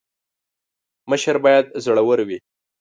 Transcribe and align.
مشر 1.09 1.35
باید 1.45 1.65
زړه 1.85 2.01
ور 2.07 2.19
وي 2.27 2.37